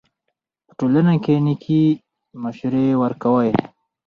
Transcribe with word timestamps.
په 0.67 0.73
ټولنه 0.79 1.13
کښي 1.23 1.35
نېکي 1.45 1.83
مشورې 2.43 2.87
ورکوئ! 3.01 3.51